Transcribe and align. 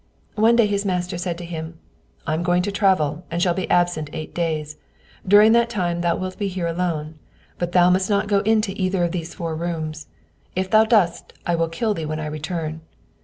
One 0.33 0.55
day 0.55 0.65
his 0.65 0.83
master 0.83 1.15
said 1.19 1.37
to 1.37 1.45
him: 1.45 1.77
"I 2.25 2.33
am 2.33 2.41
going 2.41 2.63
to 2.63 2.71
travel, 2.71 3.23
and 3.29 3.39
shall 3.39 3.53
be 3.53 3.69
absent 3.69 4.09
eight 4.13 4.33
days. 4.33 4.77
During 5.27 5.51
that 5.51 5.69
time 5.69 6.01
thou 6.01 6.15
wilt 6.15 6.39
be 6.39 6.47
here 6.47 6.65
alone: 6.65 7.19
but 7.59 7.73
thou 7.73 7.91
must 7.91 8.09
not 8.09 8.25
go 8.25 8.39
into 8.39 8.73
either 8.81 9.03
of 9.03 9.11
these 9.11 9.35
four 9.35 9.55
rooms; 9.55 10.07
if 10.55 10.71
thou 10.71 10.85
dost, 10.85 11.33
I 11.45 11.53
will 11.53 11.69
kill 11.69 11.93
thee 11.93 12.05
when 12.07 12.19
I 12.19 12.25
return." 12.25 12.81